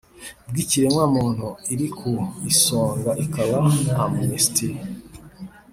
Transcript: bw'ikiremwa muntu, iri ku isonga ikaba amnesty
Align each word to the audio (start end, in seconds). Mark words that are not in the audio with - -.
bw'ikiremwa 0.49 1.03
muntu, 1.15 1.47
iri 1.73 1.87
ku 1.97 2.11
isonga 2.51 3.11
ikaba 3.25 3.57
amnesty 4.03 4.69